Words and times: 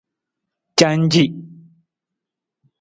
Canci. 0.79 1.23